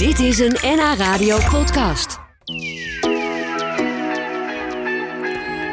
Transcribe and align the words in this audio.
Dit 0.00 0.18
is 0.18 0.38
een 0.38 0.56
NH 0.62 0.94
Radio 0.98 1.38
podcast. 1.50 2.18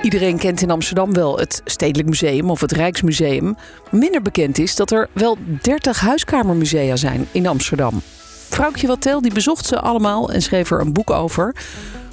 Iedereen 0.01 0.37
kent 0.37 0.61
in 0.61 0.71
Amsterdam 0.71 1.13
wel 1.13 1.37
het 1.37 1.61
Stedelijk 1.65 2.09
Museum 2.09 2.49
of 2.49 2.61
het 2.61 2.71
Rijksmuseum. 2.71 3.55
Minder 3.91 4.21
bekend 4.21 4.57
is 4.57 4.75
dat 4.75 4.91
er 4.91 5.09
wel 5.13 5.37
30 5.61 5.99
huiskamermusea 5.99 6.95
zijn 6.95 7.27
in 7.31 7.47
Amsterdam. 7.47 8.01
Vrouwtje 8.49 8.87
Wattel 8.87 9.21
die 9.21 9.33
bezocht 9.33 9.65
ze 9.65 9.79
allemaal 9.79 10.31
en 10.31 10.41
schreef 10.41 10.71
er 10.71 10.79
een 10.79 10.93
boek 10.93 11.09
over. 11.09 11.55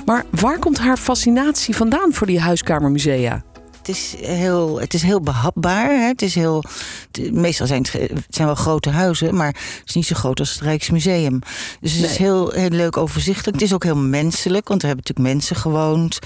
Maar 0.05 0.25
waar 0.31 0.59
komt 0.59 0.79
haar 0.79 0.97
fascinatie 0.97 1.77
vandaan 1.77 2.13
voor 2.13 2.27
die 2.27 2.41
huiskamermusea? 2.41 3.43
Het 3.87 3.97
is 3.97 4.15
heel, 4.21 4.81
het 4.81 4.95
is 4.95 5.03
heel 5.03 5.21
behapbaar. 5.21 5.91
Hè? 5.91 6.07
Het 6.07 6.23
is 6.23 6.35
heel, 6.35 6.65
het- 7.13 7.33
meestal 7.33 7.67
zijn 7.67 7.87
het, 7.91 8.11
zijn 8.29 8.47
wel 8.47 8.57
grote 8.57 8.91
huizen, 8.91 9.35
maar 9.37 9.47
het 9.47 9.83
is 9.85 9.95
niet 9.95 10.07
zo 10.07 10.15
groot 10.15 10.39
als 10.41 10.53
het 10.53 10.61
Rijksmuseum. 10.61 11.39
Dus 11.81 11.93
het 11.93 12.11
is 12.11 12.17
heel, 12.17 12.51
heel 12.51 12.69
leuk 12.69 12.97
overzichtelijk. 12.97 13.53
Het 13.57 13.63
is 13.63 13.75
ook 13.75 13.85
heel 13.85 13.97
menselijk, 13.97 14.69
want 14.69 14.83
er 14.83 14.87
hebben 14.87 15.05
natuurlijk 15.07 15.37
mensen 15.37 15.57
gewoond. 15.57 16.19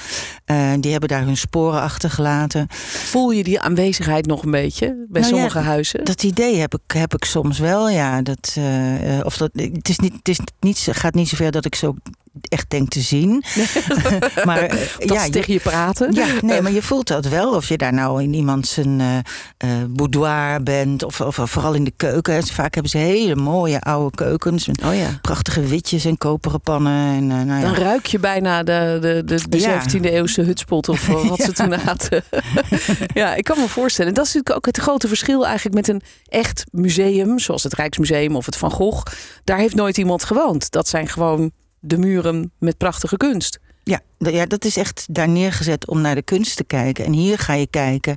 Eh, 0.45 0.73
die 0.81 0.91
hebben 0.91 1.09
daar 1.09 1.25
hun 1.25 1.37
sporen 1.37 1.81
achtergelaten. 1.81 2.67
Voel 2.71 3.31
je 3.31 3.45
die 3.45 3.61
aanwezigheid 3.61 4.27
nog 4.27 4.43
een 4.43 4.51
beetje 4.51 4.87
bij 4.87 5.21
Nou 5.21 5.35
ja, 5.35 5.39
sommige 5.39 5.59
huizen? 5.69 6.05
Dat 6.05 6.23
idee 6.23 6.57
heb 6.57 6.75
ik, 6.75 6.93
heb 6.97 7.15
ik 7.15 7.25
soms 7.25 7.59
wel, 7.59 7.89
ja. 7.89 8.23
Dat, 8.23 8.53
eh, 8.55 9.19
eh, 9.19 9.25
of 9.27 9.37
dat, 9.37 9.51
het 9.53 9.89
is 9.89 9.99
niet, 9.99 10.13
het 10.13 10.29
is 10.29 10.39
niet, 10.61 10.89
gaat 10.91 11.15
niet 11.15 11.29
zover 11.29 11.51
dat 11.51 11.65
ik 11.65 11.75
zo 11.75 11.95
echt 12.41 12.71
denk 12.71 12.89
te 12.89 13.01
zien. 13.01 13.45
maar 14.45 14.63
eh, 14.63 14.79
dat 14.99 15.13
ja, 15.13 15.29
tegen 15.29 15.53
je 15.53 15.61
praten? 15.61 16.13
Ja, 16.13 16.27
nee, 16.41 16.61
maar 16.63 16.73
je 16.73 16.83
voelt 16.83 17.07
dat 17.09 17.25
wel. 17.27 17.55
Of 17.55 17.69
je 17.69 17.77
daar 17.77 17.93
nou 17.93 18.23
in 18.23 18.35
iemand 18.35 18.67
zijn 18.67 19.01
eh, 19.01 19.19
eh, 19.59 19.85
boudoir 19.89 20.63
bent. 20.63 21.03
Of, 21.03 21.21
of 21.21 21.41
vooral 21.43 21.75
in 21.75 21.85
de 21.85 21.93
keuken. 21.97 22.47
Vaak 22.47 22.75
hebben 22.75 22.91
ze 22.91 22.99
hele 22.99 23.37
mooie 23.37 23.81
oude 23.81 24.17
keukens. 24.17 24.67
Met 24.67 24.85
Oh 24.85 24.95
ja. 24.95 25.19
prachtige 25.23 25.67
witjes 25.67 26.05
en 26.05 26.19
koperen 26.19 26.61
pannen. 26.61 27.15
En, 27.17 27.31
eh, 27.31 27.47
nou 27.47 27.61
ja. 27.61 27.67
Dan 27.67 27.75
ruik 27.75 28.07
je 28.07 28.19
bijna 28.19 28.63
de, 28.63 28.99
de, 29.01 29.23
de, 29.25 29.49
de 29.49 29.61
Ja. 29.61 29.83
17e 29.83 30.01
eeuwse 30.01 30.43
hutspot 30.43 30.89
of 30.89 31.09
eh, 31.09 31.29
wat 31.29 31.41
ze 31.49 31.53
toen 31.53 31.73
hadden. 31.73 32.25
ja, 33.15 33.35
ik 33.35 33.45
kan 33.45 33.59
me 33.59 33.69
voorstellen. 33.69 34.11
En 34.11 34.17
dat 34.17 34.27
is 34.27 34.33
natuurlijk 34.33 34.57
ook 34.57 34.67
het 34.67 34.85
grote 34.85 35.09
verschil 35.09 35.47
eigenlijk 35.47 35.75
met 35.75 35.89
een 35.89 36.03
echt 36.29 36.65
museum, 36.71 37.39
zoals 37.39 37.63
het 37.63 37.75
Rijksmuseum 37.75 38.37
of 38.37 38.47
het 38.47 38.57
Van 38.57 38.71
Gogh. 38.71 39.13
Daar 39.45 39.59
heeft 39.59 39.75
nooit 39.75 39.99
iemand 39.99 40.25
gewoond. 40.25 40.71
Dat 40.71 40.89
zijn 40.89 41.09
gewoon 41.09 41.51
de 41.81 41.99
muren 41.99 42.53
met 42.59 42.77
prachtige 42.77 43.17
kunst. 43.17 43.59
Ja, 43.83 44.01
ja, 44.19 44.47
dat 44.47 44.65
is 44.65 44.77
echt 44.77 45.07
daar 45.11 45.29
neergezet 45.29 45.87
om 45.87 46.01
naar 46.01 46.15
de 46.15 46.23
kunst 46.23 46.57
te 46.57 46.65
kijken. 46.65 47.05
En 47.05 47.13
hier 47.13 47.39
ga 47.39 47.53
je 47.53 47.67
kijken 47.67 48.17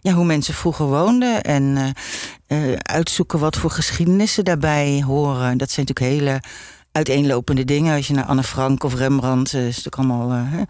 ja, 0.00 0.12
hoe 0.12 0.24
mensen 0.24 0.54
vroeger 0.54 0.86
woonden. 0.86 1.42
En 1.42 1.94
eh, 2.46 2.72
eh, 2.72 2.78
uitzoeken 2.82 3.38
wat 3.38 3.56
voor 3.56 3.70
geschiedenissen 3.70 4.44
daarbij 4.44 5.02
horen. 5.06 5.58
Dat 5.58 5.70
zijn 5.70 5.86
natuurlijk 5.86 6.22
hele 6.22 6.42
uiteenlopende 6.92 7.64
dingen. 7.64 7.96
Als 7.96 8.06
je 8.06 8.14
naar 8.14 8.24
Anne 8.24 8.42
Frank 8.42 8.84
of 8.84 8.94
Rembrandt... 8.94 9.54
eh, 9.54 9.66
is 9.66 9.82
natuurlijk 9.82 9.96
allemaal... 9.96 10.66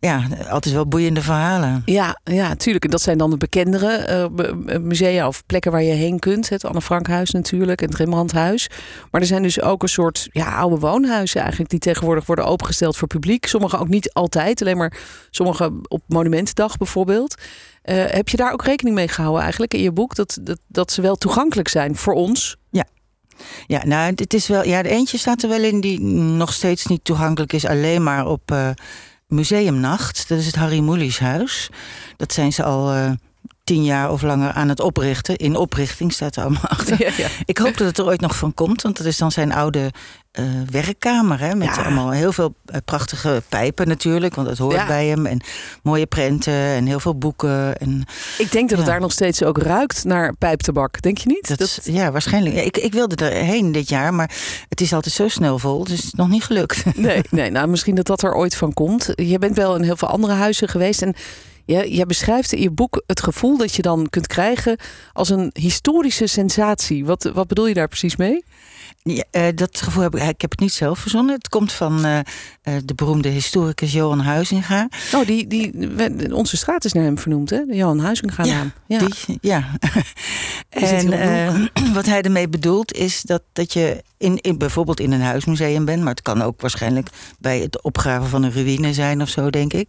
ja, 0.00 0.22
altijd 0.50 0.74
wel 0.74 0.86
boeiende 0.86 1.22
verhalen. 1.22 1.82
Ja, 1.84 2.20
ja, 2.24 2.54
tuurlijk. 2.54 2.84
En 2.84 2.90
dat 2.90 3.00
zijn 3.00 3.18
dan 3.18 3.30
de 3.30 3.36
bekendere 3.36 3.90
eh, 3.90 4.78
musea 4.80 5.26
of 5.26 5.46
plekken 5.46 5.72
waar 5.72 5.82
je 5.82 5.92
heen 5.92 6.18
kunt. 6.18 6.48
Het 6.48 6.64
Anne 6.64 6.80
Frankhuis 6.80 7.30
natuurlijk 7.30 7.80
en 7.82 7.88
het 7.88 7.96
Rembrandthuis. 7.96 8.70
Maar 9.10 9.20
er 9.20 9.26
zijn 9.26 9.42
dus 9.42 9.60
ook 9.60 9.82
een 9.82 9.88
soort 9.88 10.28
ja, 10.32 10.56
oude 10.56 10.78
woonhuizen 10.78 11.40
eigenlijk... 11.40 11.70
die 11.70 11.78
tegenwoordig 11.78 12.26
worden 12.26 12.44
opengesteld 12.44 12.96
voor 12.96 13.08
publiek. 13.08 13.46
Sommige 13.46 13.78
ook 13.78 13.88
niet 13.88 14.12
altijd, 14.12 14.60
alleen 14.60 14.76
maar 14.76 14.96
sommige 15.30 15.72
op 15.88 16.02
Monumentendag 16.06 16.76
bijvoorbeeld. 16.76 17.42
Eh, 17.82 18.04
heb 18.06 18.28
je 18.28 18.36
daar 18.36 18.52
ook 18.52 18.64
rekening 18.64 18.96
mee 18.96 19.08
gehouden 19.08 19.42
eigenlijk 19.42 19.74
in 19.74 19.82
je 19.82 19.92
boek? 19.92 20.14
Dat, 20.14 20.38
dat, 20.42 20.58
dat 20.66 20.92
ze 20.92 21.02
wel 21.02 21.16
toegankelijk 21.16 21.68
zijn 21.68 21.96
voor 21.96 22.14
ons? 22.14 22.56
Ja, 23.66 23.84
nou, 23.84 24.12
het 24.14 24.34
is 24.34 24.46
wel. 24.46 24.64
Ja, 24.64 24.82
de 24.82 24.88
eentje 24.88 25.18
staat 25.18 25.42
er 25.42 25.48
wel 25.48 25.62
in 25.62 25.80
die 25.80 26.00
nog 26.00 26.52
steeds 26.52 26.86
niet 26.86 27.04
toegankelijk 27.04 27.52
is, 27.52 27.66
alleen 27.66 28.02
maar 28.02 28.26
op 28.26 28.50
eh, 28.50 28.70
Museumnacht. 29.28 30.28
Dat 30.28 30.38
is 30.38 30.46
het 30.46 30.54
Harry 30.54 30.80
Mulisch 30.80 31.18
huis. 31.18 31.70
Dat 32.16 32.32
zijn 32.32 32.52
ze 32.52 32.64
al 32.64 32.92
eh, 32.92 33.10
tien 33.68 33.84
jaar 33.84 34.10
of 34.10 34.22
langer 34.22 34.52
aan 34.52 34.68
het 34.68 34.80
oprichten. 34.80 35.36
In 35.36 35.56
oprichting 35.56 36.12
staat 36.12 36.36
er 36.36 36.42
allemaal 36.42 36.62
achter. 36.68 36.96
Ja, 37.00 37.10
ja. 37.16 37.28
Ik 37.44 37.58
hoop 37.58 37.76
dat 37.76 37.86
het 37.86 37.98
er 37.98 38.04
ooit 38.04 38.20
nog 38.20 38.36
van 38.36 38.54
komt, 38.54 38.82
want 38.82 38.96
dat 38.96 39.06
is 39.06 39.16
dan 39.16 39.32
zijn 39.32 39.52
oude 39.52 39.90
eh, 40.30 40.44
werkkamer. 40.70 41.40
Hè, 41.40 41.54
met 41.54 41.68
Ja. 41.68 41.82
allemaal 41.82 42.10
heel 42.10 42.32
veel 42.32 42.54
eh, 42.64 42.76
prachtige 42.84 43.42
pijpen 43.48 43.88
natuurlijk, 43.88 44.34
want 44.34 44.48
dat 44.48 44.58
hoort 44.58 44.86
bij 44.86 45.06
hem. 45.06 45.26
En 45.26 45.40
mooie 45.82 46.06
prenten 46.06 46.52
en 46.52 46.86
heel 46.86 47.00
veel 47.00 47.18
boeken. 47.18 47.76
En 47.78 48.04
Ik 48.38 48.52
denk 48.52 48.68
dat 48.68 48.78
het 48.78 48.86
daar 48.86 49.00
nog 49.00 49.12
steeds 49.12 49.42
ook 49.42 49.58
ruikt 49.58 50.04
naar 50.04 50.34
pijptabak. 50.34 51.02
Denk 51.02 51.18
je 51.18 51.28
niet? 51.28 51.58
dat, 51.58 51.78
ja, 51.82 52.12
waarschijnlijk. 52.12 52.54
Ik, 52.56 52.76
ik 52.76 52.92
wilde 52.92 53.30
erheen 53.30 53.72
dit 53.72 53.88
jaar, 53.88 54.14
maar 54.14 54.30
het 54.68 54.80
is 54.80 54.92
altijd 54.92 55.14
zo 55.14 55.28
snel 55.28 55.58
vol, 55.58 55.84
dus 55.84 55.96
het 55.96 56.04
is 56.04 56.12
nog 56.12 56.28
niet 56.28 56.44
gelukt. 56.44 56.84
Nee, 56.96 57.22
nee, 57.30 57.50
nou 57.50 57.68
misschien 57.68 57.94
dat 57.94 58.06
dat 58.06 58.22
er 58.22 58.34
ooit 58.34 58.56
van 58.56 58.72
komt. 58.74 59.12
Je 59.14 59.38
bent 59.38 59.56
wel 59.56 59.76
in 59.76 59.82
heel 59.82 59.96
veel 59.96 60.08
andere 60.08 60.32
huizen 60.32 60.68
geweest. 60.68 61.02
En 61.02 61.14
je, 61.68 61.94
jij 61.94 62.06
beschrijft 62.06 62.52
in 62.52 62.62
je 62.62 62.70
boek 62.70 63.02
het 63.06 63.22
gevoel 63.22 63.56
dat 63.56 63.74
je 63.74 63.82
dan 63.82 64.06
kunt 64.10 64.26
krijgen 64.26 64.76
als 65.12 65.28
een 65.28 65.50
historische 65.52 66.26
sensatie. 66.26 67.04
Wat, 67.04 67.22
wat 67.22 67.46
bedoel 67.46 67.66
je 67.66 67.74
daar 67.74 67.88
precies 67.88 68.16
mee? 68.16 68.44
Ja, 69.02 69.24
eh, 69.30 69.46
dat 69.54 69.80
gevoel 69.80 70.02
heb 70.02 70.14
ik, 70.14 70.22
ik 70.22 70.40
heb 70.40 70.50
het 70.50 70.60
niet 70.60 70.72
zelf 70.72 70.98
verzonnen. 70.98 71.34
Het 71.34 71.48
komt 71.48 71.72
van 71.72 72.04
eh, 72.04 72.18
eh, 72.18 72.24
de 72.84 72.94
beroemde 72.94 73.28
historicus 73.28 73.92
Johan 73.92 74.20
Huizinga. 74.20 74.88
Oh, 75.14 75.26
die, 75.26 75.46
die, 75.46 76.34
onze 76.34 76.56
straat 76.56 76.84
is 76.84 76.92
naar 76.92 77.04
hem 77.04 77.18
vernoemd, 77.18 77.50
hè? 77.50 77.64
De 77.66 77.76
Johan 77.76 77.98
Huizinga 77.98 78.44
Ja, 78.44 78.54
naam. 78.54 78.72
Ja. 78.86 78.98
Die, 78.98 79.38
ja. 79.40 79.64
Is 80.70 80.90
het 80.90 81.10
en 81.10 81.70
wat 81.94 82.06
hij 82.06 82.22
ermee 82.22 82.48
bedoelt 82.48 82.92
is 82.92 83.22
dat, 83.22 83.42
dat 83.52 83.72
je 83.72 84.02
in, 84.16 84.36
in, 84.40 84.58
bijvoorbeeld 84.58 85.00
in 85.00 85.12
een 85.12 85.20
huismuseum 85.20 85.84
bent, 85.84 86.02
maar 86.02 86.14
het 86.14 86.22
kan 86.22 86.42
ook 86.42 86.60
waarschijnlijk 86.60 87.08
bij 87.38 87.58
het 87.58 87.82
opgraven 87.82 88.28
van 88.28 88.42
een 88.42 88.52
ruïne 88.52 88.92
zijn 88.92 89.22
of 89.22 89.28
zo, 89.28 89.50
denk 89.50 89.72
ik. 89.72 89.88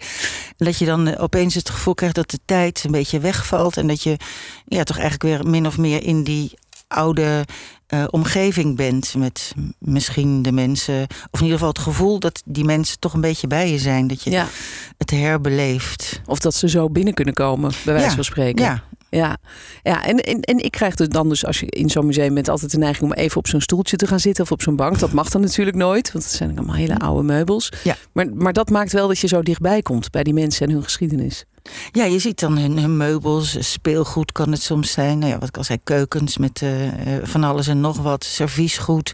En 0.58 0.66
dat 0.66 0.78
je 0.78 0.86
dan 0.86 1.18
opeens 1.18 1.56
het 1.56 1.70
gevoel 1.70 1.94
krijgt 1.94 2.16
dat 2.16 2.30
de 2.30 2.40
tijd 2.46 2.84
een 2.84 2.92
beetje 2.92 3.20
wegvalt 3.20 3.78
en 3.78 3.88
dat 3.88 4.04
je 4.04 4.18
ja, 4.66 4.84
toch 4.84 4.98
eigenlijk 4.98 5.24
weer 5.24 5.52
min 5.52 5.68
of 5.68 5.78
meer 5.78 6.04
in 6.04 6.24
die 6.24 6.54
oude 6.88 7.46
eh, 7.90 8.04
omgeving 8.10 8.76
bent 8.76 9.16
met 9.18 9.54
misschien 9.80 10.42
de 10.42 10.52
mensen, 10.52 11.02
of 11.32 11.40
in 11.40 11.46
ieder 11.46 11.52
geval 11.52 11.68
het 11.68 11.80
gevoel 11.80 12.20
dat 12.20 12.42
die 12.46 12.64
mensen 12.64 13.00
toch 13.00 13.14
een 13.14 13.22
beetje 13.22 13.48
bij 13.48 13.72
je 13.72 13.78
zijn, 13.78 14.08
dat 14.08 14.24
je 14.24 14.32
ja. 14.32 14.48
het 14.98 15.12
herbeleeft. 15.12 16.22
Of 16.26 16.40
dat 16.40 16.56
ze 16.56 16.70
zo 16.70 16.90
binnen 16.90 17.14
kunnen 17.14 17.34
komen, 17.34 17.72
bij 17.84 17.94
wijze 17.94 18.10
Ja, 18.10 18.16
van 18.16 18.24
spreken. 18.24 18.66
Ja, 18.66 18.84
Ja, 19.10 19.38
ja 19.84 20.06
en, 20.06 20.18
en, 20.18 20.42
en 20.42 20.58
ik 20.58 20.72
krijg 20.72 20.96
dus 20.96 21.08
dan 21.08 21.30
dus 21.30 21.46
als 21.46 21.60
je 21.60 21.66
in 21.66 21.90
zo'n 21.90 22.06
museum 22.06 22.34
bent 22.34 22.50
altijd 22.50 22.72
de 22.72 22.78
neiging 22.78 23.12
om 23.12 23.18
even 23.18 23.38
op 23.38 23.48
zo'n 23.48 23.62
stoeltje 23.62 23.98
te 23.98 24.08
gaan 24.08 24.20
zitten 24.20 24.44
of 24.44 24.52
op 24.52 24.62
zo'n 24.62 24.76
bank. 24.76 25.00
Dat 25.00 25.12
mag 25.12 25.30
dan 25.30 25.42
natuurlijk 25.42 25.78
nooit, 25.78 26.12
want 26.12 26.24
het 26.26 26.34
zijn 26.34 26.58
allemaal 26.58 26.76
hele 26.76 26.98
oude 26.98 27.24
meubels. 27.24 27.72
Ja. 27.84 27.96
Maar, 28.12 28.34
maar 28.34 28.54
dat 28.54 28.70
maakt 28.70 28.92
wel 28.92 29.08
dat 29.08 29.20
je 29.20 29.28
zo 29.28 29.42
dichtbij 29.42 29.82
komt 29.82 30.12
bij 30.12 30.24
die 30.24 30.34
mensen 30.34 30.68
en 30.68 30.74
hun 30.74 30.84
geschiedenis. 30.84 31.46
Ja, 31.92 32.04
je 32.06 32.20
ziet 32.20 32.40
dan 32.40 32.58
hun, 32.58 32.78
hun 32.78 32.98
meubels, 32.98 33.72
speelgoed 33.72 34.32
kan 34.32 34.52
het 34.52 34.62
soms 34.62 34.92
zijn. 34.92 35.20
Nou 35.20 35.32
ja, 35.32 35.40
wat 35.40 35.48
ik 35.50 35.58
al 35.58 35.64
zei, 35.64 35.80
keukens 35.84 36.38
met 36.38 36.62
eh, 36.62 37.16
eh, 37.16 37.24
van 37.24 37.44
alles 37.44 37.68
en 37.68 37.80
nog 37.80 37.98
wat. 37.98 38.24
Serviesgoed, 38.24 39.12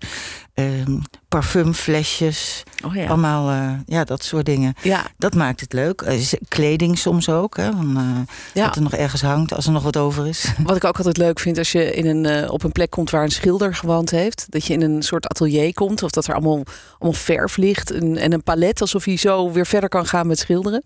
ehm, 0.54 0.98
parfumflesjes. 1.28 2.64
Oh 2.86 2.96
ja. 2.96 3.08
Allemaal, 3.08 3.50
eh, 3.50 3.72
ja, 3.86 4.04
dat 4.04 4.24
soort 4.24 4.46
dingen. 4.46 4.74
Ja, 4.82 5.06
Dat 5.18 5.36
maakt 5.36 5.60
het 5.62 5.74
leuk. 5.74 6.02
Eh, 6.02 6.22
kleding 6.48 6.98
soms 6.98 7.30
ook, 7.30 7.58
hè. 7.58 7.72
Van, 7.72 7.98
eh, 7.98 8.36
ja. 8.54 8.66
Dat 8.66 8.76
er 8.76 8.82
nog 8.82 8.94
ergens 8.94 9.22
hangt, 9.22 9.54
als 9.54 9.66
er 9.66 9.72
nog 9.72 9.84
wat 9.84 9.98
over 9.98 10.28
is. 10.28 10.54
Wat 10.64 10.76
ik 10.76 10.84
ook 10.84 10.98
altijd 10.98 11.18
leuk 11.18 11.40
vind 11.40 11.58
als 11.58 11.72
je 11.72 11.94
in 11.94 12.06
een, 12.06 12.26
eh, 12.26 12.52
op 12.52 12.64
een 12.64 12.72
plek 12.72 12.90
komt 12.90 13.10
waar 13.10 13.24
een 13.24 13.32
schilder 13.32 13.76
gewoond 13.76 14.12
heeft. 14.12 14.46
Dat 14.50 14.66
je 14.66 14.74
in 14.74 14.82
een 14.82 15.02
soort 15.04 15.28
atelier 15.28 15.74
komt 15.74 16.04
of 16.04 16.12
dat 16.12 16.28
er 16.28 16.34
allemaal, 16.34 16.64
allemaal 17.00 17.20
verf 17.20 17.58
ligt 17.58 17.92
en, 17.92 18.18
en 18.18 18.34
een 18.34 18.44
palet. 18.44 18.82
Alsof 18.82 19.06
hij 19.06 19.18
zo 19.18 19.52
weer 19.52 19.66
verder 19.66 19.90
kan 19.90 20.06
gaan 20.06 20.28
met 20.28 20.40
schilderen. 20.40 20.84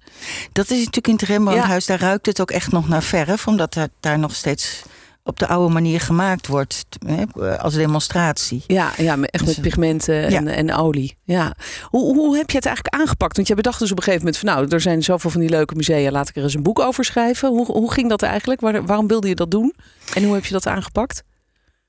Dat 0.52 0.70
is 0.70 0.78
natuurlijk 0.78 1.08
in 1.08 1.14
het 1.14 1.22
Rembrandthuis, 1.50 1.86
daar 1.86 2.00
ruikt 2.00 2.26
het 2.26 2.42
ook 2.42 2.52
echt 2.52 2.72
nog 2.72 2.88
naar 2.88 3.04
verf. 3.04 3.48
Omdat 3.48 3.74
daar, 3.74 3.88
daar 4.00 4.20
nog 4.20 4.36
steeds 4.36 4.82
op 5.24 5.40
de 5.40 5.48
oude 5.48 5.74
manier 5.74 6.02
gemaakt 6.02 6.48
wordt. 6.48 6.86
Hè, 7.06 7.24
als 7.58 7.74
demonstratie. 7.74 8.64
Ja, 8.68 8.92
ja 8.98 9.16
met- 9.16 9.32
echt 9.32 9.46
Dus, 9.46 9.56
met 9.56 9.66
pigmenten 9.66 10.24
en, 10.24 10.46
ja. 10.46 10.52
en 10.52 10.74
olie. 10.74 11.18
Ja. 11.24 11.54
Hoe, 11.84 12.16
hoe 12.16 12.38
heb 12.38 12.50
je 12.50 12.58
het 12.58 12.66
eigenlijk 12.66 12.96
aangepakt? 12.96 13.36
Want 13.36 13.48
jij 13.48 13.56
bedacht 13.56 13.80
dus 13.80 13.92
op 13.92 13.98
een 13.98 14.04
gegeven 14.04 14.26
moment 14.26 14.44
van 14.44 14.54
nou, 14.56 14.68
er 14.68 14.82
zijn 14.82 15.04
zoveel 15.04 15.30
van 15.30 15.40
die 15.42 15.50
leuke 15.50 15.76
musea, 15.76 16.12
laat 16.12 16.30
ik 16.30 16.36
er 16.36 16.44
eens 16.44 16.54
een 16.54 16.64
boek 16.64 16.80
over 16.80 17.04
schrijven. 17.06 17.50
Hoe, 17.50 17.66
hoe 17.66 17.92
ging 17.92 18.10
dat 18.10 18.22
eigenlijk? 18.22 18.62
Waar, 18.62 18.86
waarom 18.86 19.08
wilde 19.08 19.28
je 19.28 19.36
dat 19.36 19.52
doen? 19.52 19.74
En 20.14 20.24
hoe 20.24 20.34
heb 20.34 20.46
je 20.46 20.54
dat 20.54 20.68
aangepakt? 20.68 21.24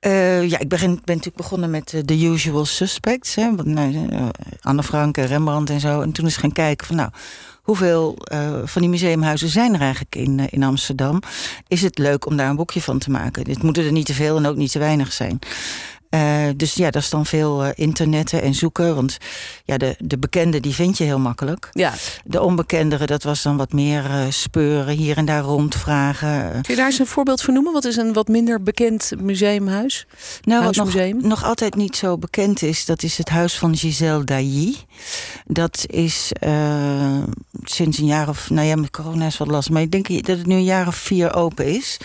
Eh, 0.01 0.49
ja, 0.49 0.59
ik 0.59 0.69
ben, 0.69 0.91
natuurlijk 1.05 1.37
begonnen 1.37 1.71
met 1.71 1.95
eh, 1.95 2.01
The 2.01 2.25
Usual 2.25 2.65
Suspects. 2.65 3.35
Hè, 3.35 3.51
nou, 3.53 4.09
eh, 4.11 4.29
Anne 4.61 4.83
Frank 4.83 5.17
en 5.17 5.27
Rembrandt 5.27 5.71
en 5.71 5.81
zo. 5.81 6.01
En 6.01 6.13
toen 6.13 6.27
is 6.27 6.37
gaan 6.37 6.53
kijken 6.53 6.87
van 6.87 6.97
nou, 6.97 7.11
hoeveel 7.63 8.19
van 8.65 8.81
die 8.83 8.91
museumhuizen 8.91 9.49
zijn 9.49 9.75
er 9.75 9.81
eigenlijk 9.81 10.15
in, 10.15 10.49
in 10.51 10.63
Amsterdam? 10.63 11.23
Is 11.69 11.83
het 11.83 11.99
leuk 11.99 12.27
om 12.27 12.37
daar 12.37 12.51
een 12.51 12.57
boekje 12.57 12.83
van 12.83 12.99
te 12.99 13.11
maken? 13.11 13.45
Dit 13.45 13.63
moeten 13.63 13.85
er 13.85 13.93
niet 13.93 14.07
te 14.07 14.15
veel 14.15 14.37
en 14.37 14.47
ook 14.47 14.57
niet 14.57 14.73
te 14.73 14.79
weinig 14.79 15.13
zijn. 15.13 15.39
Uh, 16.15 16.43
dus 16.57 16.75
ja, 16.75 16.91
dat 16.91 17.03
is 17.03 17.11
dan 17.11 17.27
veel 17.27 17.65
uh, 17.65 17.71
internetten 17.75 18.43
en 18.43 18.55
zoeken. 18.55 18.95
Want 18.95 19.19
ja, 19.65 19.77
de, 19.77 19.97
de 19.99 20.19
bekende 20.19 20.61
die 20.61 20.75
vind 20.75 20.99
je 20.99 21.05
heel 21.05 21.19
makkelijk. 21.19 21.69
Ja. 21.73 21.93
De 22.25 22.43
onbekendere, 22.43 23.07
dat 23.07 23.23
was 23.23 23.43
dan 23.43 23.57
wat 23.57 23.73
meer 23.73 24.05
uh, 24.05 24.23
speuren, 24.29 24.97
hier 24.97 25.17
en 25.17 25.25
daar 25.25 25.43
rondvragen. 25.43 26.51
Kun 26.51 26.75
je 26.75 26.77
daar 26.77 26.87
eens 26.87 26.99
een 26.99 27.07
voorbeeld 27.07 27.43
van 27.43 27.55
noemen? 27.55 27.73
Wat 27.73 27.85
is 27.85 27.97
een 27.97 28.13
wat 28.13 28.29
minder 28.29 28.63
bekend 28.63 29.13
museumhuis? 29.19 30.07
Nou, 30.43 30.65
wat 30.65 30.77
nog, 30.77 30.95
nog 31.13 31.45
altijd 31.45 31.75
niet 31.75 31.97
zo 31.97 32.19
bekend 32.19 32.63
is, 32.63 32.85
dat 32.85 33.03
is 33.03 33.19
het 33.19 33.29
huis 33.29 33.59
van 33.59 33.77
Giselle 33.77 34.25
Dailly. 34.25 34.77
Dat 35.47 35.85
is 35.87 36.31
sinds 37.63 37.99
een 37.99 38.07
jaar 38.07 38.29
of, 38.29 38.51
nou 38.51 38.67
ja, 38.67 38.77
met 38.77 38.91
corona 38.91 39.27
is 39.27 39.39
wat 39.39 39.49
last. 39.49 39.71
Maar 39.71 39.83
ik 39.83 39.91
denk 39.91 40.27
dat 40.27 40.39
het 40.39 40.47
nu 40.47 40.55
een 40.55 40.65
jaar 40.65 40.87
of 40.87 40.97
vier 40.97 41.35
open 41.35 41.67
is. 41.67 41.99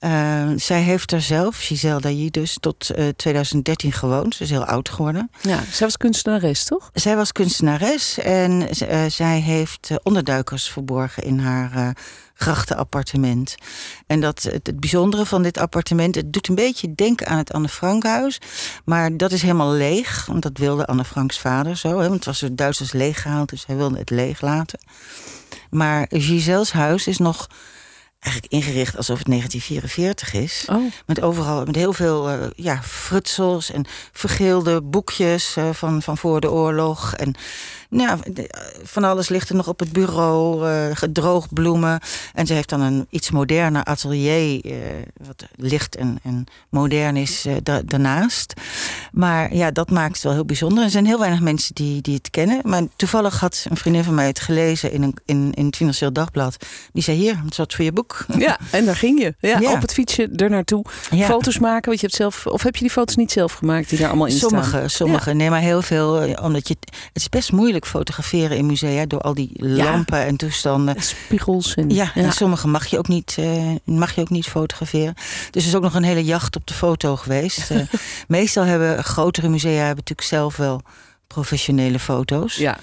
Uh, 0.00 0.48
zij 0.56 0.82
heeft 0.82 1.12
er 1.12 1.20
zelf, 1.20 1.56
Giselle 1.56 2.00
Dailly 2.00 2.30
dus, 2.30 2.56
tot 2.60 2.90
uh, 2.96 3.08
2013 3.08 3.92
gewoond. 3.92 4.34
Ze 4.34 4.42
is 4.42 4.50
heel 4.50 4.64
oud 4.64 4.88
geworden. 4.88 5.30
Ja, 5.42 5.62
zij 5.70 5.86
was 5.86 5.96
kunstenares, 5.96 6.64
toch? 6.64 6.90
Zij 6.92 7.16
was 7.16 7.32
kunstenares 7.32 8.18
en 8.18 8.68
uh, 8.82 9.04
zij 9.08 9.40
heeft 9.40 9.90
onderduikers 10.02 10.68
verborgen 10.68 11.22
in 11.22 11.38
haar 11.38 11.96
grachtenappartement. 12.40 13.54
En 14.06 14.20
dat, 14.20 14.42
het, 14.42 14.66
het, 14.66 14.80
bijzondere 14.80 15.26
van 15.26 15.42
dit 15.42 15.58
appartement, 15.58 16.14
het 16.14 16.32
doet 16.32 16.48
een 16.48 16.54
beetje 16.54 16.94
denken 16.94 17.26
aan 17.26 17.38
het 17.38 17.52
Anne 17.52 17.68
Frankhuis. 17.68 18.38
Maar 18.84 19.16
dat 19.16 19.32
is 19.32 19.42
helemaal 19.42 19.72
leeg, 19.72 20.26
want 20.26 20.42
dat 20.42 20.58
wilde 20.58 20.86
Anne 20.86 21.04
Franks 21.04 21.38
vader 21.38 21.76
zo. 21.76 21.88
Hè, 21.88 21.94
want 21.94 22.14
het 22.14 22.24
was 22.24 22.40
door 22.40 22.54
Duitsers 22.54 22.92
leeggehaald, 22.92 23.48
dus 23.48 23.66
hij 23.66 23.76
wilde 23.76 23.98
het 23.98 24.10
leeg 24.10 24.40
laten. 24.40 24.78
Maar 25.70 26.06
Giselle's 26.08 26.72
huis 26.72 27.06
is 27.06 27.18
nog 27.18 27.48
eigenlijk 28.20 28.52
ingericht 28.52 28.96
alsof 28.96 29.18
het 29.18 29.26
1944 29.26 30.32
is. 30.34 30.66
Oh. 30.70 30.92
Met 31.06 31.20
overal 31.20 31.64
met 31.64 31.74
heel 31.74 31.92
veel 31.92 32.30
uh, 32.30 32.46
ja, 32.56 32.82
frutsels 32.82 33.70
en 33.70 33.84
vergeelde 34.12 34.82
boekjes 34.82 35.56
uh, 35.56 35.70
van, 35.72 36.02
van 36.02 36.18
voor 36.18 36.40
de 36.40 36.50
oorlog. 36.50 37.14
En 37.14 37.34
nou, 37.88 38.20
van 38.82 39.04
alles 39.04 39.28
ligt 39.28 39.48
er 39.48 39.54
nog 39.54 39.68
op 39.68 39.78
het 39.78 39.92
bureau, 39.92 40.68
uh, 40.68 40.96
gedroogd 40.96 41.52
bloemen. 41.52 42.00
En 42.34 42.46
ze 42.46 42.52
heeft 42.52 42.68
dan 42.68 42.80
een 42.80 43.06
iets 43.10 43.30
moderner 43.30 43.84
atelier, 43.84 44.60
wat 45.26 45.44
licht 45.56 45.96
en, 45.96 46.18
en 46.22 46.46
modern 46.68 47.16
is, 47.16 47.46
da 47.62 47.82
daarnaast. 47.84 48.54
Maar 49.12 49.54
ja, 49.54 49.70
dat 49.70 49.90
maakt 49.90 50.14
het 50.14 50.22
wel 50.22 50.32
heel 50.32 50.44
bijzonder. 50.44 50.84
Er 50.84 50.90
zijn 50.90 51.06
heel 51.06 51.18
weinig 51.18 51.40
mensen 51.40 51.74
die, 51.74 52.00
die 52.02 52.14
het 52.14 52.30
kennen. 52.30 52.60
Maar 52.64 52.82
toevallig 52.96 53.40
had 53.40 53.66
een 53.70 53.76
vriendin 53.76 54.04
van 54.04 54.14
mij 54.14 54.26
het 54.26 54.40
gelezen 54.40 54.92
in, 54.92 55.02
een, 55.02 55.16
in, 55.24 55.52
in 55.54 55.66
het 55.66 55.76
Financieel 55.76 56.12
Dagblad. 56.12 56.56
Die 56.92 57.02
zei, 57.02 57.16
hier, 57.16 57.40
het 57.44 57.54
zat 57.54 57.74
voor 57.74 57.84
je 57.84 57.92
boek. 57.92 58.26
Ja, 58.38 58.58
en 58.70 58.84
daar 58.84 58.96
ging 58.96 59.20
je. 59.20 59.34
Ja, 59.38 59.58
ja. 59.58 59.72
Op 59.72 59.80
het 59.80 59.92
fietsje 59.92 60.28
er 60.36 60.50
naartoe. 60.50 60.84
Ja. 61.10 61.26
Foto's 61.26 61.58
maken, 61.58 61.88
want 61.88 62.00
je 62.00 62.06
hebt 62.06 62.18
zelf... 62.18 62.46
Of 62.46 62.62
heb 62.62 62.74
je 62.74 62.80
die 62.80 62.90
foto's 62.90 63.16
niet 63.16 63.32
zelf 63.32 63.52
gemaakt 63.52 63.88
die 63.88 63.98
daar 63.98 64.08
allemaal 64.08 64.26
in 64.26 64.32
sommige, 64.32 64.68
staan? 64.68 64.90
Sommige, 64.90 65.32
nee, 65.32 65.50
maar 65.50 65.60
heel 65.60 65.82
veel. 65.82 66.34
Omdat 66.42 66.68
je... 66.68 66.76
Het 66.90 67.22
is 67.22 67.28
best 67.28 67.52
moeilijk 67.52 67.86
fotograferen 67.86 68.56
in 68.56 68.66
musea 68.66 69.06
door 69.06 69.20
al 69.20 69.34
die 69.34 69.50
lampen 69.54 70.24
en 70.26 70.36
toestanden. 70.36 71.02
Spiegels. 71.02 71.74
En, 71.74 71.90
ja, 71.90 72.14
en 72.14 72.32
sommige 72.32 72.68
mag 72.68 72.86
je, 72.86 72.98
ook 72.98 73.08
niet, 73.08 73.36
uh, 73.40 73.62
mag 73.84 74.14
je 74.14 74.20
ook 74.20 74.30
niet 74.30 74.46
fotograferen. 74.46 75.14
Dus 75.50 75.62
er 75.62 75.68
is 75.68 75.74
ook 75.74 75.82
nog 75.82 75.94
een 75.94 76.02
hele 76.02 76.24
jacht 76.24 76.56
op 76.56 76.66
de 76.66 76.74
foto 76.74 77.16
geweest. 77.16 77.70
uh, 77.70 77.78
meestal 78.28 78.64
hebben 78.64 78.99
grotere 79.02 79.48
musea 79.48 79.70
hebben 79.70 79.96
natuurlijk 79.96 80.28
zelf 80.28 80.56
wel 80.56 80.80
professionele 81.26 81.98
foto's. 81.98 82.56
Ja. 82.56 82.78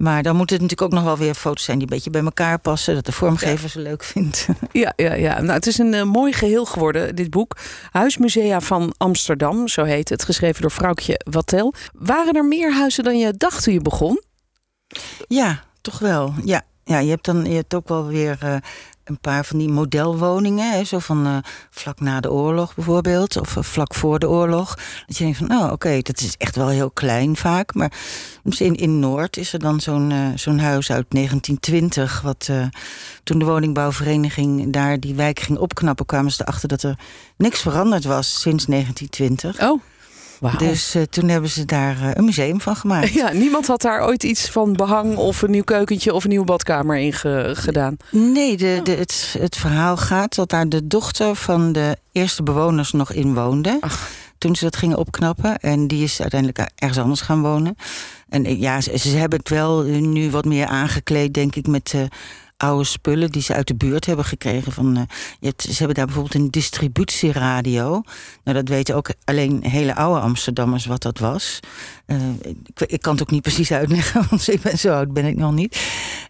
Maar 0.00 0.22
dan 0.22 0.36
moeten 0.36 0.56
het 0.56 0.64
natuurlijk 0.64 0.92
ook 0.92 0.98
nog 0.98 1.08
wel 1.16 1.26
weer 1.26 1.34
foto's 1.34 1.64
zijn 1.64 1.78
die 1.78 1.86
een 1.88 1.94
beetje 1.94 2.10
bij 2.10 2.22
elkaar 2.22 2.58
passen. 2.58 2.94
Dat 2.94 3.06
de 3.06 3.12
vormgever 3.12 3.68
ze 3.68 3.80
leuk 3.80 4.04
vindt. 4.04 4.46
Ja, 4.72 4.92
ja, 4.96 5.14
ja. 5.14 5.40
Nou, 5.40 5.52
het 5.52 5.66
is 5.66 5.78
een 5.78 5.92
uh, 5.92 6.02
mooi 6.02 6.32
geheel 6.32 6.64
geworden, 6.64 7.16
dit 7.16 7.30
boek. 7.30 7.56
Huismusea 7.90 8.60
van 8.60 8.94
Amsterdam, 8.96 9.68
zo 9.68 9.84
heet 9.84 10.08
het. 10.08 10.24
Geschreven 10.24 10.62
door 10.62 10.70
Vrouwtje 10.70 11.20
Wattel. 11.30 11.74
Waren 11.92 12.34
er 12.34 12.44
meer 12.44 12.74
huizen 12.74 13.04
dan 13.04 13.18
je 13.18 13.32
dacht 13.36 13.62
toen 13.62 13.72
je 13.72 13.80
begon? 13.80 14.22
Ja, 15.28 15.64
toch 15.80 15.98
wel. 15.98 16.34
Ja, 16.44 16.62
ja 16.84 16.98
je 16.98 17.10
hebt 17.10 17.24
dan 17.24 17.44
je 17.44 17.54
hebt 17.54 17.74
ook 17.74 17.88
wel 17.88 18.06
weer 18.06 18.38
uh, 18.44 18.56
een 19.10 19.18
paar 19.20 19.44
van 19.44 19.58
die 19.58 19.68
modelwoningen. 19.68 20.72
Hè, 20.72 20.84
zo 20.84 20.98
van 20.98 21.26
uh, 21.26 21.36
vlak 21.70 22.00
na 22.00 22.20
de 22.20 22.30
oorlog 22.30 22.74
bijvoorbeeld. 22.74 23.40
Of 23.40 23.56
uh, 23.56 23.62
vlak 23.62 23.94
voor 23.94 24.18
de 24.18 24.28
oorlog. 24.28 24.74
Dat 25.06 25.16
je 25.16 25.24
denkt 25.24 25.38
van, 25.38 25.46
nou 25.46 25.64
oh, 25.64 25.72
oké, 25.72 25.98
dat 26.02 26.20
is 26.20 26.34
echt 26.38 26.56
wel 26.56 26.68
heel 26.68 26.90
klein 26.90 27.36
vaak. 27.36 27.74
Maar 27.74 27.92
in, 28.58 28.74
in 28.74 28.98
Noord 28.98 29.36
is 29.36 29.52
er 29.52 29.58
dan 29.58 29.80
zo'n 29.80 30.10
uh, 30.10 30.26
zo'n 30.34 30.58
huis 30.58 30.90
uit 30.90 31.06
1920. 31.08 32.20
Wat 32.20 32.50
toen 33.24 33.38
de 33.38 33.44
woningbouwvereniging 33.44 34.72
daar 34.72 35.00
die 35.00 35.14
wijk 35.14 35.40
ging 35.40 35.58
opknappen... 35.58 36.06
kwamen 36.06 36.32
ze 36.32 36.42
erachter 36.42 36.68
dat 36.68 36.82
er 36.82 36.98
niks 37.36 37.60
veranderd 37.60 38.04
was 38.04 38.40
sinds 38.40 38.64
1920. 38.64 39.68
Oh. 39.68 39.80
Wow. 40.40 40.58
Dus 40.58 40.96
uh, 40.96 41.02
toen 41.02 41.28
hebben 41.28 41.50
ze 41.50 41.64
daar 41.64 41.96
uh, 41.96 42.10
een 42.12 42.24
museum 42.24 42.60
van 42.60 42.76
gemaakt. 42.76 43.12
Ja, 43.20 43.32
niemand 43.32 43.66
had 43.66 43.80
daar 43.80 44.06
ooit 44.06 44.22
iets 44.22 44.50
van 44.50 44.72
behang 44.72 45.16
of 45.16 45.42
een 45.42 45.50
nieuw 45.50 45.62
keukentje 45.62 46.14
of 46.14 46.24
een 46.24 46.30
nieuwe 46.30 46.44
badkamer 46.44 46.96
in 46.96 47.12
ge 47.12 47.50
gedaan. 47.54 47.96
Nee, 48.10 48.56
de, 48.56 48.80
de, 48.82 48.92
het, 48.92 49.36
het 49.38 49.56
verhaal 49.56 49.96
gaat 49.96 50.34
dat 50.34 50.48
daar 50.50 50.68
de 50.68 50.86
dochter 50.86 51.34
van 51.34 51.72
de 51.72 51.96
eerste 52.12 52.42
bewoners 52.42 52.92
nog 52.92 53.12
in 53.12 53.34
woonde. 53.34 53.78
Ach. 53.80 54.08
Toen 54.38 54.56
ze 54.56 54.64
dat 54.64 54.76
gingen 54.76 54.98
opknappen. 54.98 55.58
En 55.58 55.86
die 55.86 56.02
is 56.02 56.20
uiteindelijk 56.20 56.70
ergens 56.74 56.98
anders 56.98 57.20
gaan 57.20 57.42
wonen. 57.42 57.76
En 58.28 58.58
ja, 58.58 58.80
ze, 58.80 58.98
ze 58.98 59.08
hebben 59.08 59.38
het 59.38 59.48
wel 59.48 59.82
nu 59.82 60.30
wat 60.30 60.44
meer 60.44 60.66
aangekleed, 60.66 61.34
denk 61.34 61.56
ik, 61.56 61.66
met 61.66 61.92
uh, 61.96 62.02
oude 62.60 62.84
spullen 62.84 63.30
die 63.30 63.42
ze 63.42 63.54
uit 63.54 63.66
de 63.66 63.74
buurt 63.74 64.06
hebben 64.06 64.24
gekregen. 64.24 64.72
Van, 64.72 64.96
uh, 64.96 65.02
je 65.40 65.46
hebt, 65.46 65.62
ze 65.62 65.76
hebben 65.76 65.94
daar 65.94 66.04
bijvoorbeeld 66.06 66.34
een 66.34 66.50
distributieradio. 66.50 68.02
Nou, 68.44 68.56
dat 68.56 68.68
weten 68.68 68.94
ook 68.94 69.10
alleen 69.24 69.64
hele 69.64 69.94
oude 69.94 70.20
Amsterdammers 70.20 70.86
wat 70.86 71.02
dat 71.02 71.18
was. 71.18 71.60
Uh, 72.06 72.16
ik, 72.42 72.80
ik, 72.86 73.02
kan 73.02 73.12
het 73.12 73.22
ook 73.22 73.30
niet 73.30 73.42
precies 73.42 73.72
uitleggen, 73.72 74.26
want 74.30 74.52
ik 74.52 74.62
ben 74.62 74.78
zo 74.78 74.94
oud 74.94 75.12
ben 75.12 75.24
ik 75.24 75.36
nog 75.36 75.52
niet. 75.52 75.80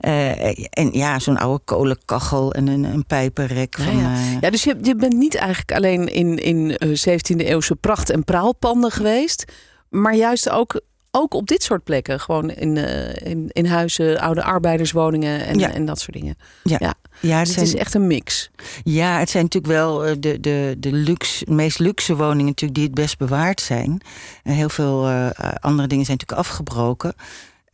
Uh, 0.00 0.68
en 0.78 0.92
ja, 0.92 1.18
zo'n 1.18 1.38
oude 1.38 1.64
kolenkachel 1.64 2.52
en 2.52 2.66
een, 2.66 2.84
een 2.84 3.06
pijpenrek. 3.06 3.76
Van, 3.78 3.96
ja, 3.96 4.14
ja. 4.14 4.38
ja, 4.40 4.50
dus 4.50 4.64
je, 4.64 4.76
je 4.82 4.94
bent 4.94 5.14
niet 5.14 5.34
eigenlijk 5.34 5.72
alleen 5.72 6.06
in, 6.06 6.36
in 6.36 6.78
17e 6.98 7.36
eeuwse 7.36 7.76
pracht- 7.76 8.10
en 8.10 8.24
praalpanden 8.24 8.90
geweest... 8.90 9.52
maar 9.88 10.14
juist 10.14 10.50
ook 10.50 10.80
ook 11.10 11.34
op 11.34 11.46
dit 11.46 11.62
soort 11.62 11.84
plekken. 11.84 12.20
Gewoon 12.20 12.50
in, 12.50 12.76
uh, 12.76 13.14
in, 13.16 13.48
in 13.48 13.66
huizen, 13.66 14.20
oude 14.20 14.42
arbeiderswoningen 14.42 15.46
en, 15.46 15.58
ja. 15.58 15.72
en 15.72 15.84
dat 15.84 16.00
soort 16.00 16.16
dingen. 16.16 16.36
Ja, 16.62 16.76
ja. 16.80 16.94
ja 17.20 17.44
dus 17.44 17.54
het 17.54 17.64
is 17.64 17.74
echt 17.74 17.94
een 17.94 18.06
mix. 18.06 18.50
Ja, 18.84 19.18
het 19.18 19.30
zijn 19.30 19.44
natuurlijk 19.44 19.72
wel 19.72 20.08
uh, 20.08 20.14
de, 20.18 20.40
de, 20.40 20.76
de, 20.78 20.92
luxe, 20.92 21.44
meest 21.48 21.78
luxe 21.78 22.16
woningen 22.16 22.46
natuurlijk 22.46 22.74
die 22.74 22.88
het 22.88 22.94
best 22.94 23.18
bewaard 23.18 23.60
zijn. 23.60 24.00
En 24.42 24.52
heel 24.52 24.68
veel 24.68 25.08
uh, 25.08 25.30
andere 25.60 25.88
dingen 25.88 26.04
zijn 26.04 26.18
natuurlijk 26.18 26.48
afgebroken. 26.48 27.14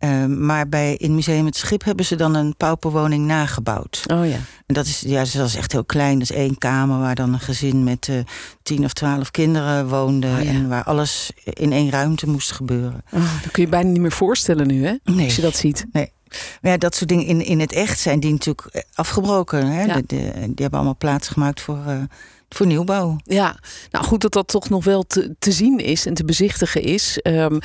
Uh, 0.05 0.25
maar 0.25 0.69
bij 0.69 0.95
in 0.95 1.15
Museum 1.15 1.45
Het 1.45 1.57
Schip 1.57 1.85
hebben 1.85 2.05
ze 2.05 2.17
dan 2.17 2.35
een 2.35 2.57
pauperwoning 2.57 3.27
nagebouwd. 3.27 4.05
Oh 4.13 4.27
ja. 4.27 4.39
En 4.67 4.75
dat 4.75 4.87
is, 4.87 5.01
ja, 5.01 5.19
dat 5.19 5.47
is 5.47 5.57
echt 5.57 5.73
heel 5.73 5.85
klein. 5.85 6.19
Dat 6.19 6.31
is 6.31 6.37
één 6.37 6.59
kamer 6.59 6.99
waar 6.99 7.15
dan 7.15 7.33
een 7.33 7.41
gezin 7.41 7.85
met 7.85 8.09
uh, 8.09 8.17
tien 8.63 8.85
of 8.85 8.93
twaalf 8.93 9.31
kinderen 9.31 9.89
woonde. 9.89 10.27
Oh 10.27 10.43
ja. 10.43 10.51
En 10.51 10.69
waar 10.69 10.85
alles 10.85 11.31
in 11.43 11.73
één 11.73 11.91
ruimte 11.91 12.29
moest 12.29 12.53
gebeuren. 12.53 13.05
Oh, 13.13 13.43
dat 13.43 13.51
kun 13.51 13.63
je 13.63 13.69
bijna 13.69 13.91
niet 13.91 14.01
meer 14.01 14.13
voorstellen 14.13 14.67
nu, 14.67 14.87
hè? 14.87 14.95
Nee. 15.05 15.25
Als 15.25 15.37
je 15.37 15.43
dat 15.43 15.57
ziet. 15.57 15.87
Nee. 15.93 16.13
Maar 16.61 16.73
ja, 16.73 16.77
dat 16.77 16.95
soort 16.95 17.09
dingen 17.09 17.27
in, 17.27 17.45
in 17.45 17.61
het 17.61 17.73
echt 17.73 17.99
zijn 17.99 18.21
die 18.21 18.33
natuurlijk 18.33 18.85
afgebroken. 18.95 19.67
Hè? 19.67 19.85
Ja. 19.85 19.95
De, 19.95 20.05
de, 20.07 20.33
die 20.33 20.55
hebben 20.57 20.79
allemaal 20.79 20.97
plaats 20.97 21.29
gemaakt 21.29 21.61
voor... 21.61 21.79
Uh, 21.89 22.03
voor 22.49 22.67
nieuwbouw. 22.67 23.17
Ja, 23.25 23.59
nou 23.91 24.05
goed 24.05 24.21
dat 24.21 24.33
dat 24.33 24.49
toch 24.49 24.69
nog 24.69 24.85
wel 24.85 25.03
te, 25.03 25.35
te 25.39 25.53
zien 25.53 25.79
is 25.79 26.07
en 26.07 26.15
te 26.15 26.25
bezichtigen 26.25 26.83
is. 26.83 27.21
Um, 27.23 27.59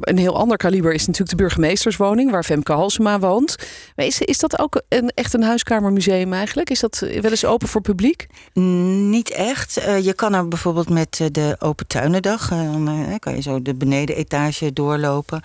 een 0.00 0.18
heel 0.18 0.36
ander 0.36 0.56
kaliber 0.56 0.92
is 0.92 1.06
natuurlijk 1.06 1.30
de 1.30 1.42
burgemeesterswoning, 1.42 2.30
waar 2.30 2.44
Femke 2.44 2.72
Halsema 2.72 3.18
woont. 3.18 3.56
Maar 3.96 4.06
is, 4.06 4.20
is 4.20 4.38
dat 4.38 4.58
ook 4.58 4.82
een, 4.88 5.08
echt 5.14 5.34
een 5.34 5.42
huiskamermuseum 5.42 6.32
eigenlijk? 6.32 6.70
Is 6.70 6.80
dat 6.80 6.98
wel 6.98 7.30
eens 7.30 7.44
open 7.44 7.68
voor 7.68 7.80
publiek? 7.80 8.26
Niet 8.52 9.30
echt. 9.30 9.78
Uh, 9.78 10.04
je 10.04 10.14
kan 10.14 10.34
er 10.34 10.48
bijvoorbeeld 10.48 10.88
met 10.88 11.28
de 11.32 11.56
open 11.58 11.86
tuinendag, 11.86 12.50
uh, 12.50 12.72
dan 12.72 12.88
uh, 12.88 13.14
kan 13.18 13.34
je 13.34 13.42
zo 13.42 13.62
de 13.62 13.74
benedenetage 13.74 14.72
doorlopen. 14.72 15.40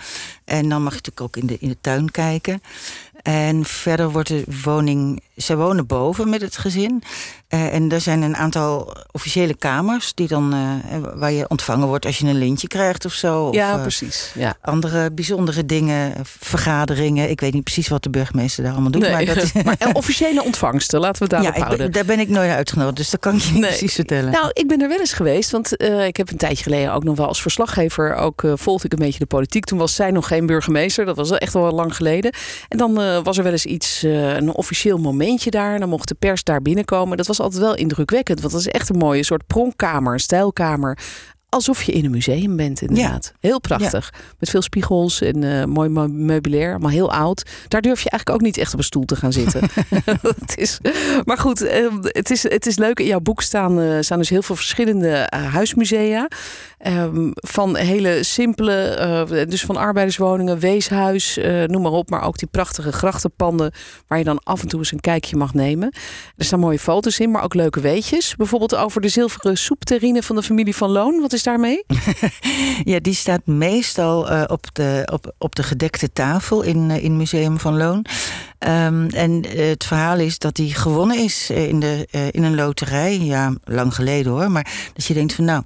En 0.45 0.69
dan 0.69 0.83
mag 0.83 0.93
je 0.93 1.01
natuurlijk 1.03 1.21
ook 1.21 1.37
in 1.37 1.47
de, 1.47 1.57
in 1.59 1.69
de 1.69 1.77
tuin 1.81 2.11
kijken. 2.11 2.61
En 3.21 3.65
verder 3.65 4.11
wordt 4.11 4.29
de 4.29 4.43
woning. 4.63 5.21
Ze 5.37 5.55
wonen 5.55 5.87
boven 5.87 6.29
met 6.29 6.41
het 6.41 6.57
gezin. 6.57 7.03
Uh, 7.49 7.73
en 7.73 7.91
er 7.91 8.01
zijn 8.01 8.21
een 8.21 8.35
aantal 8.35 8.95
officiële 9.11 9.55
kamers 9.55 10.13
die 10.13 10.27
dan, 10.27 10.53
uh, 10.53 10.97
waar 11.15 11.31
je 11.31 11.49
ontvangen 11.49 11.87
wordt 11.87 12.05
als 12.05 12.17
je 12.17 12.27
een 12.27 12.37
lintje 12.37 12.67
krijgt 12.67 13.05
of 13.05 13.13
zo. 13.13 13.43
Of, 13.43 13.55
ja, 13.55 13.77
precies. 13.77 14.31
Ja. 14.35 14.57
Andere 14.61 15.11
bijzondere 15.11 15.65
dingen, 15.65 16.13
vergaderingen. 16.23 17.29
Ik 17.29 17.39
weet 17.39 17.53
niet 17.53 17.63
precies 17.63 17.87
wat 17.87 18.03
de 18.03 18.09
burgemeester 18.09 18.63
daar 18.63 18.71
allemaal 18.71 18.91
doet. 18.91 19.01
Nee. 19.01 19.11
Maar, 19.11 19.25
dat 19.25 19.37
is... 19.37 19.53
maar 19.63 19.77
officiële 19.93 20.43
ontvangsten, 20.43 20.99
laten 20.99 21.23
we 21.23 21.29
daarop 21.29 21.55
ja, 21.55 21.63
houden. 21.63 21.85
Ik, 21.85 21.93
daar 21.93 22.05
ben 22.05 22.19
ik 22.19 22.29
nooit 22.29 22.51
uitgenodigd, 22.51 22.95
dus 22.95 23.09
dat 23.09 23.19
kan 23.19 23.35
ik 23.35 23.41
je 23.41 23.51
niet 23.51 23.61
nee. 23.61 23.69
precies 23.69 23.93
vertellen. 23.93 24.31
Nou, 24.31 24.49
ik 24.53 24.67
ben 24.67 24.81
er 24.81 24.89
wel 24.89 24.99
eens 24.99 25.13
geweest, 25.13 25.51
want 25.51 25.81
ik 25.81 26.17
heb 26.17 26.31
een 26.31 26.37
tijdje 26.37 26.63
geleden 26.63 26.93
ook 26.93 27.03
nog 27.03 27.17
wel 27.17 27.27
als 27.27 27.41
verslaggever 27.41 28.15
ook 28.15 28.43
volgde 28.53 28.85
ik 28.85 28.93
een 28.93 29.05
beetje 29.05 29.19
de 29.19 29.25
politiek. 29.25 29.65
Toen 29.65 29.77
was 29.77 29.95
zij 29.95 30.11
nog 30.11 30.27
geen 30.27 30.45
burgemeester, 30.45 31.05
dat 31.05 31.15
was 31.15 31.31
echt 31.31 31.55
al 31.55 31.71
lang 31.71 31.95
geleden. 31.95 32.31
En 32.69 32.77
dan 32.77 33.23
was 33.23 33.37
er 33.37 33.43
wel 33.43 33.51
eens 33.51 33.65
iets, 33.65 34.03
een 34.03 34.53
officieel 34.53 34.97
momentje 35.27 35.51
daar. 35.51 35.79
Dan 35.79 35.89
mocht 35.89 36.07
de 36.07 36.15
pers 36.15 36.43
daar 36.43 36.61
binnenkomen. 36.61 37.17
Dat 37.17 37.27
was 37.27 37.39
altijd 37.39 37.61
wel 37.61 37.75
indrukwekkend. 37.75 38.39
Want 38.39 38.51
dat 38.51 38.61
is 38.61 38.67
echt 38.67 38.89
een 38.89 38.97
mooie 38.97 39.23
soort 39.23 39.47
pronkkamer, 39.47 40.19
stijlkamer 40.19 40.97
alsof 41.49 41.83
je 41.83 41.91
in 41.91 42.05
een 42.05 42.11
museum 42.11 42.55
bent, 42.55 42.81
inderdaad. 42.81 43.33
Heel 43.39 43.59
prachtig. 43.59 44.13
Met 44.39 44.49
veel 44.49 44.61
spiegels 44.61 45.21
en 45.21 45.41
uh, 45.41 45.63
mooi 45.63 45.89
meubilair. 46.09 46.69
Allemaal 46.69 46.91
heel 46.91 47.11
oud. 47.11 47.49
Daar 47.67 47.81
durf 47.81 48.01
je 48.01 48.09
eigenlijk 48.09 48.41
ook 48.41 48.45
niet 48.45 48.57
echt 48.57 48.73
op 48.73 48.79
een 48.79 48.85
stoel 48.85 49.05
te 49.05 49.15
gaan 49.15 49.33
zitten. 49.33 49.61
het 50.39 50.57
is, 50.57 50.79
maar 51.25 51.37
goed, 51.37 51.63
uh, 51.63 51.93
het, 52.01 52.31
is, 52.31 52.43
het 52.43 52.65
is 52.65 52.77
leuk. 52.77 52.99
In 52.99 53.05
jouw 53.05 53.19
boek 53.19 53.41
staan, 53.41 53.79
uh, 53.79 53.97
staan 54.01 54.17
dus 54.17 54.29
heel 54.29 54.41
veel 54.41 54.55
verschillende 54.55 55.09
eh, 55.09 55.53
huismusea. 55.53 56.27
Um, 56.87 57.31
van 57.33 57.75
hele 57.75 58.23
simpele, 58.23 59.45
dus 59.49 59.65
van 59.65 59.77
arbeiderswoningen, 59.77 60.59
weeshuis, 60.59 61.39
noem 61.65 61.81
maar 61.81 61.91
op. 61.91 62.09
Maar 62.09 62.23
ook 62.23 62.37
die 62.37 62.47
prachtige 62.47 62.91
grachtenpanden 62.91 63.71
waar 64.07 64.17
je 64.17 64.23
dan 64.23 64.39
af 64.43 64.61
en 64.61 64.67
toe 64.67 64.79
eens 64.79 64.91
een 64.91 64.99
kijkje 64.99 65.35
mag 65.35 65.53
nemen. 65.53 65.93
Er 66.35 66.45
staan 66.45 66.59
mooie 66.59 66.79
foto's 66.79 67.19
in, 67.19 67.31
maar 67.31 67.43
ook 67.43 67.53
leuke 67.53 67.79
weetjes. 67.79 68.35
Bijvoorbeeld 68.35 68.75
over 68.75 69.01
de 69.01 69.09
zilveren 69.09 69.57
soepterrine 69.57 70.23
van 70.23 70.35
de 70.35 70.43
familie 70.43 70.75
van 70.75 70.89
Loon. 70.89 71.21
Wat 71.21 71.33
is 71.33 71.36
daarmee? 71.43 71.83
ja, 72.91 72.99
die 72.99 73.13
staat 73.13 73.45
meestal 73.45 74.31
uh, 74.31 74.43
op, 74.47 74.67
de, 74.73 75.07
op, 75.11 75.33
op 75.37 75.55
de 75.55 75.63
gedekte 75.63 76.13
tafel 76.13 76.61
in, 76.61 76.89
uh, 76.89 77.03
in 77.03 77.17
Museum 77.17 77.59
van 77.59 77.77
Loon. 77.77 78.05
Um, 78.59 79.07
en 79.07 79.43
uh, 79.45 79.67
het 79.69 79.83
verhaal 79.83 80.17
is 80.17 80.39
dat 80.39 80.55
die 80.55 80.73
gewonnen 80.73 81.17
is 81.17 81.49
in, 81.49 81.79
de, 81.79 82.07
in 82.31 82.43
een 82.43 82.55
loterij. 82.55 83.19
Ja, 83.19 83.53
lang 83.63 83.95
geleden 83.95 84.31
hoor. 84.31 84.51
Maar 84.51 84.91
dat 84.93 85.05
je 85.05 85.13
denkt 85.13 85.33
van 85.33 85.45
nou 85.45 85.63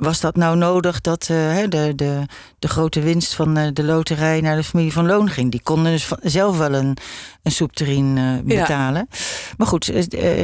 was 0.00 0.20
dat 0.20 0.36
nou 0.36 0.56
nodig 0.56 1.00
dat 1.00 1.28
uh, 1.30 1.58
de, 1.68 1.92
de, 1.94 2.22
de 2.58 2.68
grote 2.68 3.00
winst 3.00 3.34
van 3.34 3.58
uh, 3.58 3.68
de 3.72 3.84
loterij 3.84 4.40
naar 4.40 4.56
de 4.56 4.64
familie 4.64 4.92
van 4.92 5.06
Loon 5.06 5.28
ging? 5.28 5.50
Die 5.50 5.62
konden 5.62 5.92
dus 5.92 6.08
zelf 6.22 6.58
wel 6.58 6.74
een, 6.74 6.96
een 7.42 7.52
soepterrien 7.52 8.16
uh, 8.16 8.38
betalen. 8.44 9.06
Ja. 9.10 9.18
Maar 9.56 9.66
goed, 9.66 9.90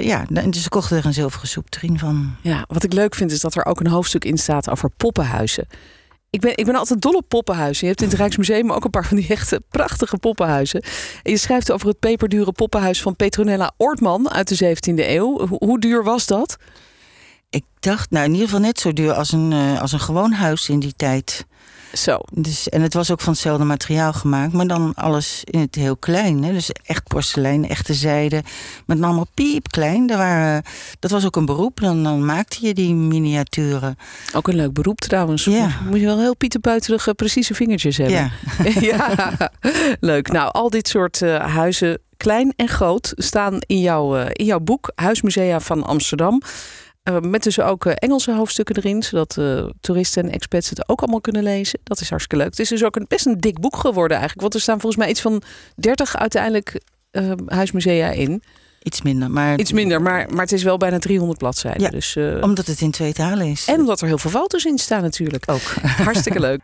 ja, 0.01 0.25
dus 0.29 0.63
ze 0.63 0.69
kochten 0.69 0.97
er 0.97 1.07
een 1.07 1.13
zilveren 1.13 1.49
soepterrien 1.49 1.99
van. 1.99 2.35
Ja, 2.41 2.65
wat 2.69 2.85
ik 2.85 2.93
leuk 2.93 3.15
vind 3.15 3.33
is 3.33 3.41
dat 3.41 3.55
er 3.55 3.67
ook 3.67 3.81
een 3.81 3.87
hoofdstuk 3.87 4.25
in 4.25 4.39
staat 4.39 4.71
over 4.71 4.91
poppenhuizen. 4.97 5.67
Ik 6.31 6.41
ben, 6.41 6.57
ik 6.57 6.65
ben 6.65 6.75
altijd 6.75 7.01
dol 7.01 7.13
op 7.13 7.29
poppenhuizen. 7.29 7.81
Je 7.81 7.93
hebt 7.93 8.03
in 8.03 8.09
het 8.09 8.19
Rijksmuseum 8.19 8.73
ook 8.73 8.85
een 8.85 8.91
paar 8.91 9.07
van 9.07 9.17
die 9.17 9.29
echte 9.29 9.63
prachtige 9.71 10.17
poppenhuizen. 10.17 10.83
En 11.23 11.31
je 11.31 11.37
schrijft 11.39 11.73
over 11.73 11.89
het 11.89 11.99
peperdure 11.99 12.53
poppenhuis 12.53 13.03
van 13.03 13.17
Petronella 13.17 13.73
Ortman 13.77 14.31
uit 14.31 14.59
de 14.59 14.77
17e 14.77 14.95
eeuw. 14.95 15.47
Hoe, 15.47 15.59
hoe 15.65 15.81
duur 15.81 16.05
was 16.05 16.27
dat? 16.27 16.57
Ik 17.57 17.65
dacht, 17.81 18.11
nou 18.11 18.25
in 18.25 18.33
ieder 18.33 18.47
geval 18.47 18.63
net 18.63 18.81
zo 18.81 18.93
duur 18.93 19.13
als 19.13 19.33
een, 19.33 19.53
uh, 19.53 19.81
als 19.81 19.93
een 19.93 20.01
gewoon 20.01 20.33
huis 20.33 20.69
in 20.69 20.79
die 20.79 20.95
tijd. 20.97 21.47
Zo. 21.93 22.19
Dus, 22.31 22.69
en 22.69 22.83
het 22.83 22.95
was 22.95 23.11
ook 23.11 23.21
van 23.21 23.33
hetzelfde 23.33 23.65
materiaal 23.65 24.13
gemaakt, 24.13 24.53
maar 24.53 24.67
dan 24.67 24.93
alles 24.95 25.43
in 25.45 25.61
het 25.61 25.75
heel 25.75 25.97
klein. 25.97 26.45
Hè? 26.45 26.53
Dus 26.53 26.71
echt 26.71 27.05
porselein, 27.05 27.69
echte 27.69 27.95
zijde. 27.95 28.43
Dan 28.87 29.05
allemaal 29.05 29.27
piepklein. 29.35 30.07
Daar 30.07 30.19
waren, 30.19 30.63
dat 30.99 31.11
was 31.11 31.25
ook 31.25 31.37
een 31.37 31.47
beroep. 31.47 31.81
Dan, 31.81 32.03
dan 32.03 32.25
maakte 32.25 32.67
je 32.67 32.75
die 32.75 32.95
miniaturen. 32.95 33.99
Ook 34.35 34.49
een 34.49 34.57
leuk 34.57 34.73
beroep 34.73 35.01
trouwens. 35.01 35.45
Ja. 35.45 35.69
Moet 35.89 36.01
je 36.01 36.07
wel 36.07 36.21
heel 36.21 36.37
pieterbuiterige 36.37 37.15
precieze 37.15 37.55
vingertjes 37.55 37.97
hebben. 37.97 38.17
Ja. 38.17 38.31
ja. 38.91 39.37
Leuk. 40.01 40.33
Nou, 40.33 40.53
al 40.53 40.71
dit 40.71 40.89
soort 40.89 41.21
uh, 41.21 41.55
huizen, 41.55 42.01
klein 42.17 42.53
en 42.57 42.69
groot, 42.69 43.13
staan 43.17 43.59
in, 43.67 43.81
jouw 43.81 44.19
uh, 44.19 44.27
in 44.33 44.45
jouw 44.45 44.61
boek 44.61 44.93
Huismusea 44.95 45.61
van 45.61 45.85
Amsterdam. 45.85 46.43
Uh, 47.09 47.21
met 47.21 47.43
dus 47.43 47.61
ook 47.61 47.85
uh, 47.85 47.93
Engelse 47.97 48.33
hoofdstukken 48.33 48.77
erin, 48.77 49.03
zodat 49.03 49.37
uh, 49.39 49.67
toeristen 49.81 50.23
en 50.23 50.31
expats 50.31 50.71
het 50.71 50.89
ook 50.89 51.01
allemaal 51.01 51.21
kunnen 51.21 51.43
lezen. 51.43 51.79
Dat 51.83 52.01
is 52.01 52.09
hartstikke 52.09 52.45
leuk. 52.45 52.51
Het 52.51 52.61
is 52.61 52.69
dus 52.69 52.85
ook 52.85 52.97
een, 52.97 53.05
best 53.09 53.27
een 53.27 53.41
dik 53.41 53.61
boek 53.61 53.77
geworden 53.77 54.17
eigenlijk. 54.17 54.41
Want 54.41 54.55
er 54.55 54.61
staan 54.61 54.81
volgens 54.81 55.03
mij 55.03 55.11
iets 55.11 55.21
van 55.21 55.43
30 55.77 56.17
uiteindelijk 56.17 56.81
huismusea 57.47 58.11
in. 58.11 58.43
Iets 58.83 59.03
minder, 59.03 59.31
maar... 59.31 59.59
Iets 59.59 59.73
minder, 59.73 60.03
maar, 60.03 60.27
maar 60.31 60.43
het 60.43 60.53
is 60.53 60.63
wel 60.63 60.77
bijna 60.77 60.99
300 60.99 61.39
bladzijden. 61.39 61.83
Ja, 61.83 61.89
dus, 61.89 62.17
omdat 62.41 62.67
het 62.67 62.81
in 62.81 62.91
twee 62.91 63.13
talen 63.13 63.47
is. 63.47 63.67
En 63.67 63.81
omdat 63.81 64.01
er 64.01 64.07
heel 64.07 64.19
veel 64.19 64.31
foto's 64.31 64.65
in 64.65 64.79
staan 64.79 65.03
natuurlijk. 65.03 65.51
Ook. 65.51 65.63
Hartstikke 66.05 66.41
leuk. 66.41 66.61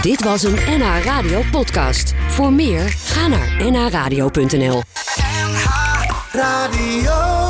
Dit 0.00 0.22
was 0.24 0.42
een 0.42 0.54
NH 0.54 1.04
Radio 1.04 1.42
podcast. 1.50 2.12
Voor 2.28 2.52
meer, 2.52 2.88
ga 2.88 3.28
naar 3.28 3.70
nhradio.nl 3.70 4.82
NH 5.12 5.64
Radio 6.32 7.41